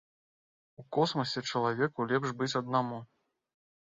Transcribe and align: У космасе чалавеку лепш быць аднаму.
У 0.83 0.85
космасе 0.95 1.39
чалавеку 1.53 2.07
лепш 2.13 2.35
быць 2.41 2.51
аднаму. 2.61 2.99